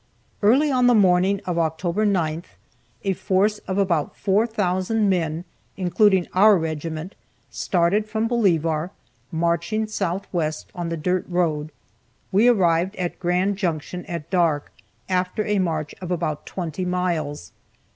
Early 0.41 0.71
on 0.71 0.87
the 0.87 0.95
morning 0.95 1.41
of 1.45 1.59
October 1.59 2.07
9th, 2.07 2.57
a 3.03 3.13
force 3.13 3.59
of 3.67 3.77
about 3.77 4.17
four 4.17 4.47
thousand 4.47 5.09
men, 5.11 5.45
including 5.77 6.27
our 6.33 6.57
regiment, 6.57 7.13
started 7.51 8.09
from 8.09 8.27
Bolivar, 8.27 8.89
marching 9.31 9.85
southwest 9.85 10.71
on 10.73 10.89
the 10.89 10.97
dirt 10.97 11.25
road. 11.29 11.71
We 12.31 12.47
arrived 12.47 12.95
at 12.95 13.19
Grand 13.19 13.57
Junction 13.57 14.03
at 14.07 14.31
dark, 14.31 14.71
after 15.07 15.45
a 15.45 15.59
march 15.59 15.93
of 16.01 16.09
about 16.09 16.47
twenty 16.47 16.83
miles. 16.83 17.51